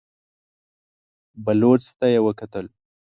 بلوڅ 1.45 1.83
ته 1.97 2.05
يې 2.13 2.19
وکتل. 2.27 2.65